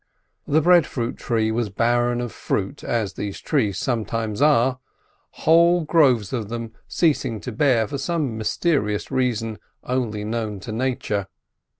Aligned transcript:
The 0.47 0.61
breadfruit 0.63 1.15
tree 1.15 1.51
was 1.51 1.69
barren 1.69 2.21
of 2.21 2.31
fruit, 2.31 2.83
as 2.83 3.13
these 3.13 3.39
trees 3.39 3.77
sometimes 3.77 4.41
are, 4.41 4.79
whole 5.45 5.85
groves 5.85 6.33
of 6.33 6.49
them 6.49 6.73
ceasing 6.87 7.39
to 7.41 7.51
bear 7.51 7.87
for 7.87 7.99
some 7.99 8.35
mysterious 8.35 9.11
reason 9.11 9.59
only 9.83 10.23
known 10.23 10.59
to 10.61 10.71
Nature. 10.71 11.27